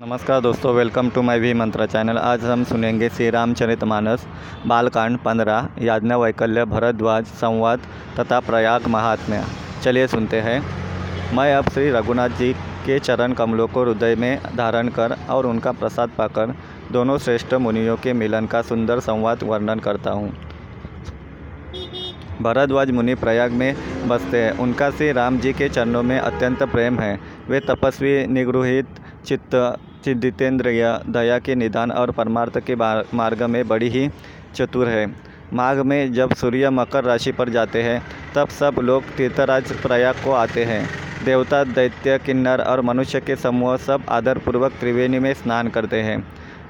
नमस्कार 0.00 0.40
दोस्तों 0.40 0.72
welcome 0.74 1.08
to 1.10 1.22
my 1.22 1.38
V 1.38 1.52
Mantra 1.54 1.84
channel 1.86 2.18
आज 2.18 2.44
हम 2.44 2.64
सुनेंगे 2.64 3.08
श्री 3.08 3.28
रामचरित 3.30 3.84
मानस, 3.84 4.26
बालकांड 4.66 5.18
पंद्रह, 5.18 5.68
याज्ञा 5.82 6.16
वैकल्य, 6.16 6.64
भरद्वाज, 6.64 7.26
संवाद 7.26 7.86
तथा 8.18 8.40
प्रयाग 8.40 8.86
महात्म्य। 8.86 9.42
चलिए 9.84 10.06
सुनते 10.06 10.40
हैं। 10.40 10.60
मैं 11.36 11.54
अब 11.54 11.68
श्री 11.68 11.90
रघुनाथ 11.90 12.28
जी 12.28 12.52
के 12.86 12.98
चरण 12.98 13.32
कमलों 13.32 13.66
को 13.68 13.84
हृदय 13.84 14.14
में 14.14 14.38
धारण 14.56 14.88
कर 14.88 15.16
और 15.30 15.46
उनका 15.46 15.72
प्रसाद 15.72 16.10
पाकर 16.18 16.54
दोनों 16.92 17.18
श्रेष्ठ 17.18 17.54
मुनियों 17.54 17.96
के 17.96 18.12
मिलन 18.12 18.46
का 18.46 18.62
सुंदर 18.62 19.00
संवाद 19.00 19.42
वर्णन 19.42 19.78
करता 19.78 20.10
हूँ। 20.10 20.30
भरद्वाज 22.42 22.90
मुनि 22.90 23.14
प्रयाग 23.14 23.52
में 23.52 23.74
बसते 24.08 24.44
हैं। 24.44 24.52
उनका 24.58 24.90
श्री 24.90 25.10
राम 25.12 25.38
जी 25.38 25.52
के 25.52 25.68
चरणों 25.68 26.02
में 26.02 26.18
अत्यंत 26.18 26.62
प्रेम 26.62 26.98
है। 26.98 27.18
वे 27.48 27.60
तपस्वी, 27.60 28.26
निगृहित, 28.26 28.86
चित्त 29.26 29.54
चिदितेंद्रिय 30.06 30.82
दया 31.08 31.38
के 31.38 31.54
निदान 31.54 31.90
और 31.90 32.10
परमार्थ 32.10 32.58
के 32.60 32.74
मार्ग 33.16 33.42
में 33.42 33.66
बड़ी 33.68 33.88
ही 33.88 34.08
चतुर 34.54 34.88
है। 34.88 35.06
माघ 35.52 35.76
में 35.78 36.12
जब 36.12 36.34
सूर्य 36.34 36.70
मकर 36.70 37.04
राशि 37.04 37.32
पर 37.32 37.48
जाते 37.48 37.82
हैं, 37.82 38.02
तब 38.34 38.48
सब 38.48 38.76
लोग 38.78 39.04
तीर्थराज 39.16 39.72
प्रयाग 39.72 40.14
को 40.24 40.32
आते 40.32 40.64
हैं। 40.64 40.88
देवता, 41.24 41.62
दैत्य, 41.64 42.18
किन्नर 42.18 42.60
और 42.60 42.80
मनुष्य 42.80 43.20
के 43.20 43.36
समूह 43.36 43.76
सब 43.76 44.02
आदरपूर्वक 44.08 44.72
त्रिवेणी 44.80 45.18
में 45.18 45.32
स्नान 45.34 45.68
करते 45.68 46.00
हैं। 46.00 46.18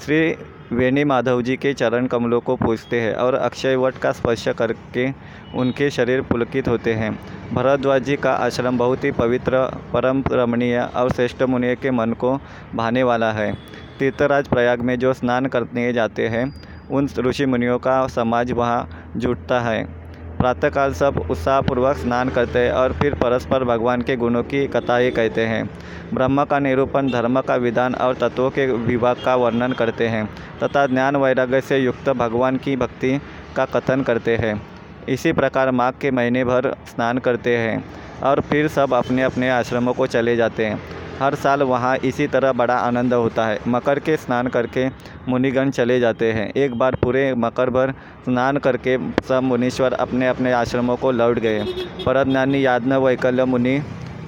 श्री 0.00 0.36
वेणी 0.72 1.04
माधव 1.04 1.42
जी 1.42 1.56
के 1.56 1.72
चरण 1.74 2.06
कमलों 2.06 2.40
को 2.40 2.56
पूजते 2.56 3.00
हैं 3.00 3.14
और 3.14 3.34
अक्षय 3.34 3.76
वट 3.76 3.98
का 3.98 4.12
स्पर्श 4.12 4.48
करके 4.48 5.10
उनके 5.54 5.90
शरीर 5.90 6.22
पुलकित 6.22 6.68
होते 6.68 6.94
हैं। 6.94 7.12
भरद्वाज 7.54 8.04
जी 8.04 8.16
का 8.16 8.32
आश्रम 8.32 8.78
बहुत 8.78 9.04
ही 9.04 9.10
पवित्र, 9.10 9.64
परम 9.92 10.22
रमणीय 10.32 10.78
और 10.96 11.12
श्रेष्ठ 11.12 11.42
मुनि 11.42 11.74
के 11.76 11.90
मन 11.90 12.12
को 12.12 12.38
भाने 12.74 13.02
वाला 13.02 13.32
है। 13.32 13.52
तीर्थराज 13.98 14.48
प्रयाग 14.48 14.80
में 14.80 14.98
जो 14.98 15.12
स्नान 15.12 15.46
करने 15.46 15.92
जाते 15.92 16.28
हैं, 16.28 16.52
उन 16.90 17.08
ऋषि 17.18 17.46
मुनियों 17.46 17.78
का 17.78 18.06
समाज 18.06 18.52
वहाँ 18.52 19.12
जुटता 19.16 19.60
है। 19.60 19.99
प्रातःकाल 20.40 20.92
सब 20.94 21.16
उत्साहपूर्वक 21.30 21.96
स्नान 21.96 22.28
करते 22.28 22.58
हैं 22.58 22.72
और 22.72 22.92
फिर 22.92 23.14
परस्पर 23.14 23.64
भगवान 23.64 24.02
के 24.02 24.16
गुणों 24.16 24.42
की 24.42 24.66
कथाएँ 24.66 25.10
कहते 25.10 25.44
हैं। 25.46 25.68
ब्रह्म 26.14 26.44
का 26.44 26.58
निरूपण, 26.58 27.10
धर्म 27.10 27.40
का 27.40 27.56
विधान 27.56 27.94
और 27.94 28.14
तत्वों 28.14 28.48
के 28.50 28.66
विभाग 28.66 29.16
का 29.24 29.34
वर्णन 29.36 29.72
करते 29.72 30.08
हैं 30.08 30.24
तथा 30.62 30.86
ज्ञान 30.86 31.16
वैराग्य 31.16 31.60
से 31.60 31.78
युक्त 31.78 32.08
भगवान 32.10 32.56
की 32.56 32.76
भक्ति 32.76 33.20
का 33.56 33.64
कथन 33.64 34.02
करते 34.02 34.36
हैं। 34.36 34.60
इसी 35.08 35.32
प्रकार 35.32 35.70
माघ 35.70 35.92
के 36.00 36.10
महीने 36.10 36.44
भर 36.44 36.74
स्नान 36.86 37.18
करते 37.18 37.56
हैं 37.56 37.84
और 38.22 38.40
फिर 38.40 38.68
सब 38.68 38.94
अपने 38.94 39.22
अपने 39.22 39.50
आश्रमों 39.50 39.94
को 39.94 40.06
चले 40.06 40.36
जाते 40.36 40.66
हैं। 40.66 40.99
हर 41.20 41.34
साल 41.34 41.62
वहाँ 41.62 41.96
इसी 41.98 42.26
तरह 42.26 42.52
बड़ा 42.52 42.74
आनंद 42.74 43.14
होता 43.14 43.46
है। 43.46 43.58
मकर 43.68 43.98
के 43.98 44.16
स्नान 44.16 44.46
करके 44.48 44.86
मुनिगण 45.28 45.70
चले 45.70 45.98
जाते 46.00 46.30
हैं। 46.32 46.48
एक 46.52 46.74
बार 46.74 46.94
पूरे 46.94 47.34
मकर 47.34 47.70
भर 47.70 47.90
स्नान 48.24 48.56
करके 48.56 48.96
सब 49.28 49.42
मुनीश्वर 49.42 49.92
अपने 49.92 50.28
अपने 50.28 50.52
आश्रमों 50.52 50.96
को 50.96 51.10
लौट 51.10 51.38
गए। 51.38 51.64
परज्ञानी 52.06 52.64
याज्ञ 52.66 52.94
वैकल्य 52.96 53.44
मुनि 53.44 53.80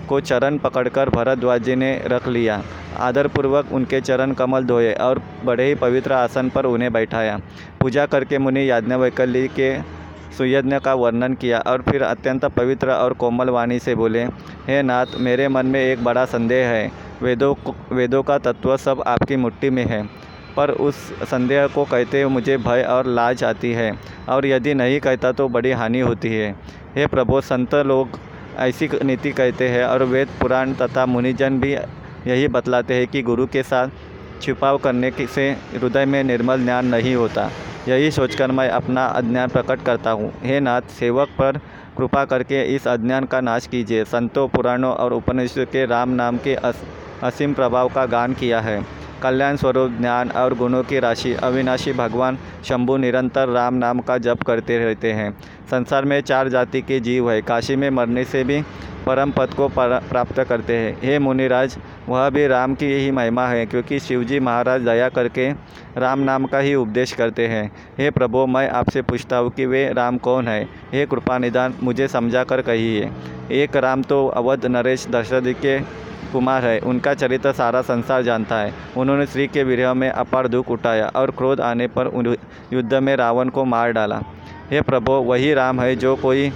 को 0.09 0.20
चरण 0.20 0.59
पकड़कर 0.59 1.09
भरद्वाज 1.09 1.63
जी 1.63 1.77
ने 1.77 1.93
रख 2.07 2.29
लिया। 2.29 2.63
आदरपूर्वक 2.98 3.73
उनके 3.73 4.01
चरण 4.01 4.33
कमल 4.33 4.65
धोए 4.65 4.93
और 4.93 5.23
बड़े 5.45 5.69
ही 5.69 5.75
पवित्र 5.75 6.13
आसन 6.13 6.48
पर 6.48 6.67
उन्हें 6.67 6.93
बैठाया। 6.93 7.41
पूजा 7.81 8.07
करके 8.07 8.39
मुनि 8.39 8.70
याज्ञवैकल्य 8.70 9.48
के 9.48 9.73
सुयज्ञ 10.39 10.79
का 10.79 10.95
वर्णन 10.95 11.35
किया 11.35 11.59
और 11.67 11.83
फिर 11.83 12.03
अत्यंत 12.03 12.45
पवित्र 12.45 12.91
और 12.91 13.13
कोमल 13.13 13.51
वाणी 13.51 13.79
से 13.79 13.95
बोले, 13.95 14.25
हे 14.67 14.83
नाथ, 14.83 15.07
मेरे 15.19 15.49
मन 15.49 15.67
में 15.67 15.81
एक 15.81 16.05
बड़ा 16.05 16.25
संदेह 16.25 16.69
है। 16.69 16.91
वेदों 17.23 17.55
वेदों 17.93 18.23
का 18.23 18.39
तत्व 18.39 18.77
सब 18.77 19.03
आपकी 19.07 19.37
मुट्ठी 19.37 19.71
में 19.71 19.85
है। 19.87 20.03
पर 20.57 20.71
उस 20.71 20.97
संदेह 21.25 21.67
को 21.67 21.85
कहते 21.85 22.25
मुझे 22.27 22.57
भय 22.57 22.83
और 22.83 23.07
लाज 23.07 23.45
आती 23.45 23.73
है 23.73 23.93
और 24.29 24.47
यदि 24.47 24.75
नहीं 24.75 25.01
कहता 25.01 25.33
तो 25.33 25.49
बड़ी 25.49 25.71
हानि 25.73 26.01
होती 26.01 26.29
है। 26.29 26.51
हे 26.97 27.07
प्रभु, 27.07 27.41
संत 27.41 27.75
लोग 27.75 28.19
ऐसी 28.59 28.89
नीति 29.05 29.31
कहते 29.31 29.69
हैं 29.69 29.85
और 29.85 30.03
वेद, 30.03 30.29
पुराण 30.41 30.73
तथा 30.75 31.07
मुनिजन 31.07 31.61
भी 31.61 31.73
यही 32.27 32.48
बतलाते 32.48 32.95
हैं 32.95 33.07
कि 33.07 33.23
गुरु 33.23 33.47
के 33.47 33.63
साथ 33.63 33.89
छिपाव 34.42 34.79
करने 34.79 35.13
से 35.35 35.51
हृदय 35.73 36.05
में 36.05 36.23
निर्मल 36.25 36.65
ज्ञान 36.65 36.87
नहीं 36.87 37.15
होता। 37.15 37.51
यही 37.89 38.11
सोचकर 38.11 38.51
मैं 38.51 38.69
अपना 38.69 39.07
अज्ञान 39.07 39.48
प्रकट 39.48 39.83
करता 39.83 40.11
हूँ। 40.11 40.33
हे 40.43 40.59
नाथ 40.61 40.83
सेवक 40.98 41.29
पर 41.39 41.59
कृपा 41.98 42.25
करके 42.25 42.63
इस 42.75 42.87
अज्ञान 42.89 43.25
का 43.25 43.41
नाश 43.41 43.67
कीजिए। 43.67 44.05
संतों 44.05 44.47
पुराणों 44.48 44.93
और 44.93 45.13
उपनिषद 45.13 45.67
के 45.73 45.85
राम 45.87 46.11
नाम 46.11 46.37
के 46.37 46.55
अस, 46.55 46.83
असीम 47.23 47.55
प्रभाव 47.55 47.89
का 47.89 48.05
गान 48.07 48.35
किया 48.35 48.61
है। 48.61 48.81
कल्याण 49.23 49.57
स्वरूप 49.57 49.91
ज्ञान 49.98 50.31
और 50.31 50.55
गुणों 50.55 50.83
की 50.83 50.98
राशि 50.98 51.33
अविनाशी 51.35 51.92
भगवान 51.92 52.39
शंभु 52.65 52.97
निरंतर 52.97 53.48
राम 53.48 53.75
नाम 53.75 54.01
का 54.01 54.19
जप 54.19 54.42
करते 54.42 54.79
रहते 54.79 55.13
हैं। 55.13 55.31
संसार 55.71 56.05
में 56.05 56.21
चार 56.21 56.48
जाति 56.48 56.81
के 56.83 57.01
जीव 57.01 57.31
है। 57.31 57.41
काशी 57.42 57.77
में 57.77 57.89
मरने 57.91 58.25
से 58.25 58.45
भी 58.45 58.63
परम 59.07 59.30
पद 59.30 59.55
को 59.55 59.68
पर- 59.68 60.11
प्राप्त 60.11 60.45
करते 60.45 60.77
हैं। 60.77 60.98
हे 61.02 61.18
मुनिराज, 61.18 61.79
वह 62.08 62.30
भी 62.30 62.46
राम 62.46 62.74
की 62.74 62.86
यही 62.86 63.11
महिमा 63.11 63.46
है, 63.46 63.67
क्योंकि 63.67 63.98
शिवजी 63.98 64.40
महाराज 64.40 64.80
दया 64.80 65.08
करके 65.08 65.51
राम 65.96 66.20
नाम 66.20 66.45
का 66.45 66.58
ही 66.58 66.74
उपदेश 66.74 67.12
करते 67.12 67.46
हैं। 67.46 67.73
हे 67.98 68.11
प्रभु, 68.11 68.46
मैं 68.46 68.70
आपसे 68.70 69.02
पूछता 69.02 69.36
हूँ 69.36 69.51
कि 69.51 69.67
वे 69.67 69.92
राम 69.92 70.18
कौन 70.18 70.48
है? 70.48 70.64
हे 70.92 71.07
कृपा 71.07 71.39
निदान, 71.39 71.74
मुझे 71.83 72.08
समझा 72.08 72.45
कर 72.45 72.62
कहिए। 72.62 73.11
एक 73.51 73.77
राम 73.77 74.02
तो 74.02 74.29
अवध 74.29 74.67
नरेश 74.67 75.08
दशरथ 75.11 75.42
के 75.42 75.79
कुमार 76.33 76.64
है। 76.64 76.79
उनका 76.79 77.14
चरित्र 77.14 77.52
सारा 77.52 77.83
संसार 77.83 78.23
जानता 78.23 78.57
है। 78.57 78.74
उन्होंने 78.96 79.27
श्री 79.27 79.46
के 79.46 79.62
विरह 79.62 79.95
में 79.95 80.11
अपार 80.11 80.48
दुख 80.48 80.68
उठाया 80.68 81.12
और 81.17 81.30
क्रोध 81.30 81.61
आने 81.61 81.86
पर 81.86 82.36
युद्ध 82.73 82.95
में 82.95 83.17
रावण 83.17 83.48
को 83.48 83.64
मार 83.64 83.92
डाला। 83.92 84.23
हे 84.70 84.80
प्रभु, 84.80 85.12
वही 85.12 85.55
राम 85.55 85.80
है 85.80 85.96
जो 85.96 86.17
कोई 86.17 86.52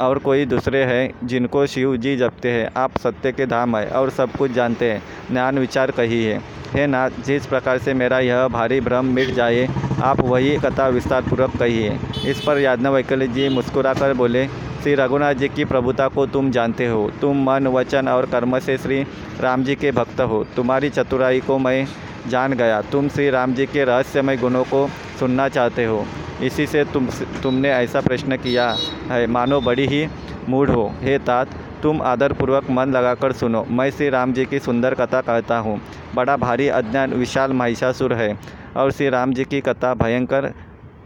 और 0.00 0.18
कोई 0.18 0.44
दूसरे 0.44 0.82
हैं 0.84 1.12
जिनको 1.24 1.66
शिव 1.66 1.96
जी 1.96 2.16
जपते 2.16 2.50
हैं। 2.50 2.70
आप 2.76 2.96
सत्य 2.98 3.32
के 3.32 3.46
धाम 3.46 3.76
है 3.76 3.86
और 3.86 4.10
सब 4.10 4.30
कुछ 4.30 4.52
जानते 4.52 4.90
हैं। 4.90 5.02
ज्ञान 5.30 5.58
विचार 5.58 5.90
कही 5.90 6.24
है। 6.24 6.40
हे 6.72 6.86
नाथ, 6.86 7.10
जिस 7.26 7.46
प्रकार 7.46 7.78
से 7.78 7.94
मेरा 7.94 8.18
यह 8.20 8.46
भारी 8.48 8.80
भ्रम 8.80 9.04
मिट 9.04 9.28
जाए, 9.28 9.68
आप 10.02 10.20
वही 10.20 10.56
कथा 10.56 10.88
विस्तार 10.88 11.22
पूर्वक 11.22 11.56
कहिए 11.56 11.98
इस 12.26 12.40
पर 12.40 12.58
याज्ञवल्क्य 12.58 13.26
जी 13.28 13.48
मुस्कुराकर 13.48 14.14
बोले, 14.14 14.46
श्री 14.82 14.94
रघुनाथ 14.94 15.34
जी 15.34 15.48
की 15.48 15.64
प्रभुता 15.64 16.08
को 16.08 16.26
तुम 16.26 16.50
जानते 16.50 16.86
हो। 16.86 17.10
तुम 17.20 17.42
मन, 17.44 17.66
वचन 17.66 18.08
और 18.08 18.26
कर्म 18.26 18.58
से 18.58 18.78
श्री 18.78 19.02
राम 19.40 19.64
जी 19.64 19.74
के 19.74 19.92
भक्त 19.92 20.20
हो। 20.20 20.46
तुम्हारी 20.56 20.90
चतुराई 20.90 21.40
को 21.40 21.58
मैं 21.58 21.86
जान 22.28 22.52
गया। 22.52 22.80
तुम 22.82 23.08
श्री 23.08 23.30
राम 23.30 23.54
जी 23.54 23.66
के 23.66 23.84
रहस्यमय 23.84 24.36
गुणों 24.36 24.64
को 24.64 24.90
सुनना 25.22 25.48
चाहते 25.48 25.84
हो। 25.84 26.04
इसी 26.42 26.66
से 26.66 26.84
तुम, 26.84 27.08
तुमने 27.42 27.70
ऐसा 27.70 28.00
प्रश्न 28.00 28.36
किया 28.36 28.68
है, 29.08 29.26
मानो 29.26 29.60
बड़ी 29.60 29.86
ही 29.86 30.06
मूड 30.48 30.70
हो। 30.70 30.90
हे 31.00 31.18
तात, 31.18 31.48
तुम 31.82 32.00
आदरपूर्वक 32.02 32.70
मन 32.70 32.92
लगाकर 32.92 33.32
सुनो। 33.32 33.64
मैं 33.70 33.90
श्री 33.90 34.08
राम 34.08 34.32
जी 34.32 34.44
की 34.44 34.58
सुंदर 34.58 34.94
कथा 34.94 35.20
कहता 35.20 35.58
हूँ। 35.58 35.80
बड़ा 36.14 36.36
भारी 36.36 36.68
अज्ञान, 36.68 37.14
विशाल 37.14 37.52
महिषासुर 37.52 38.14
है 38.14 38.38
और 38.76 38.92
श्री 38.92 39.08
राम 39.08 39.32
जी 39.32 39.44
की 39.44 39.60
कथा 39.60 39.92
भयंकर 39.94 40.52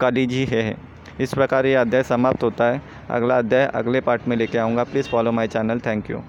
कालीजी 0.01 0.45
है। 0.45 0.75
इस 1.19 1.33
प्रकार 1.33 1.65
ये 1.65 1.75
अध्याय 1.75 2.03
समाप्त 2.03 2.43
होता 2.43 2.65
है। 2.65 2.81
अगला 3.09 3.37
अध्याय 3.37 3.65
अगले 3.75 4.01
पार्ट 4.01 4.27
में 4.27 4.37
लेके 4.37 4.57
आऊँगा। 4.57 4.83
Please 4.83 5.09
follow 5.09 5.31
my 5.31 5.47
channel. 5.47 5.79
Thank 5.79 6.11
you. 6.11 6.21